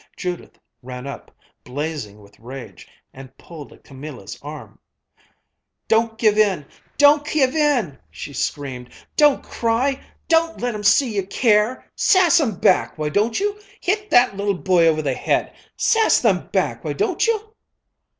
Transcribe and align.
Judith 0.17 0.57
ran 0.81 1.05
up, 1.05 1.29
blazing 1.63 2.21
with 2.21 2.39
rage, 2.39 2.87
and 3.13 3.37
pulled 3.37 3.71
at 3.71 3.83
Camilla's 3.83 4.35
arm. 4.41 4.79
"Don't 5.87 6.17
give 6.17 6.39
in! 6.39 6.65
Don't 6.97 7.23
give 7.23 7.55
in!" 7.55 7.99
she 8.09 8.33
screamed. 8.33 8.89
"Don't 9.15 9.43
cry! 9.43 10.03
Don't 10.27 10.59
let 10.59 10.73
'em 10.73 10.81
see 10.81 11.13
you 11.15 11.27
care! 11.27 11.85
Sass 11.95 12.39
'em 12.39 12.55
back, 12.55 12.97
why 12.97 13.09
don't 13.09 13.39
you? 13.39 13.59
Hit 13.79 14.09
that 14.09 14.35
little 14.35 14.57
boy 14.57 14.87
over 14.87 15.03
the 15.03 15.13
head! 15.13 15.53
Sass 15.77 16.19
them 16.19 16.47
back, 16.47 16.83
why 16.83 16.93
don't 16.93 17.27
you?" 17.27 17.53